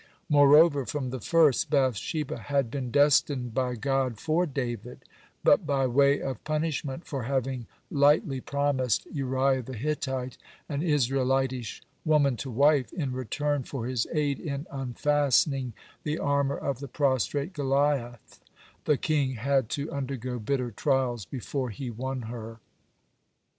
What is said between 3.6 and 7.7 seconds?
God for David, but by way of punishment for having